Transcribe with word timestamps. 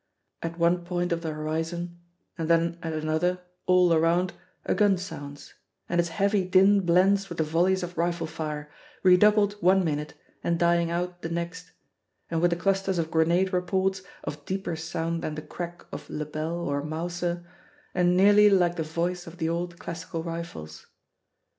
At 0.41 0.57
one 0.57 0.83
point 0.83 1.11
of 1.11 1.21
the 1.21 1.31
horizon 1.31 1.99
and 2.35 2.49
then 2.49 2.79
at 2.81 2.91
another 2.91 3.39
all 3.67 3.93
around, 3.93 4.33
a 4.65 4.73
gun 4.73 4.97
sounds, 4.97 5.53
and 5.87 5.99
its 5.99 6.09
heavy 6.09 6.43
din 6.43 6.79
blends 6.87 7.29
with 7.29 7.37
the 7.37 7.43
volleys 7.43 7.83
of 7.83 7.95
rifle 7.99 8.25
fire, 8.25 8.71
redoubled 9.03 9.61
one 9.61 9.85
minute 9.85 10.15
and 10.43 10.57
dying 10.57 10.89
out 10.89 11.21
the 11.21 11.29
next, 11.29 11.71
and 12.31 12.41
with 12.41 12.49
the 12.49 12.57
clusters 12.57 12.97
of 12.97 13.11
grenade 13.11 13.53
reports, 13.53 14.01
of 14.23 14.43
deeper 14.43 14.75
sound 14.75 15.21
than 15.21 15.35
the 15.35 15.41
crack 15.43 15.85
of 15.91 16.09
Lebel 16.09 16.67
or 16.67 16.81
Mauser, 16.83 17.45
and 17.93 18.17
nearly 18.17 18.49
like 18.49 18.77
the 18.77 18.81
voice 18.81 19.27
of 19.27 19.37
the 19.37 19.49
old 19.49 19.77
classical 19.77 20.23
rifles. 20.23 20.87